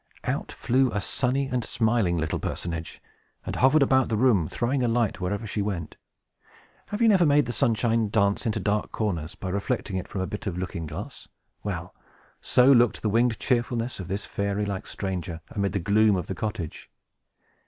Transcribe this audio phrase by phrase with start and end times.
[0.23, 2.99] Out flew a sunny and smiling little personage,
[3.45, 5.95] and hovered about the room, throwing a light wherever she went.
[6.87, 10.25] Have you never made the sunshine dance into dark corners, by reflecting it from a
[10.25, 11.27] bit of looking glass?
[11.61, 11.93] Well,
[12.41, 16.33] so looked the winged cheerfulness of this fairy like stranger, amid the gloom of the
[16.33, 16.89] cottage.